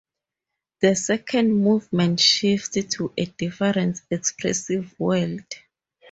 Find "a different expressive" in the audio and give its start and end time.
3.15-4.99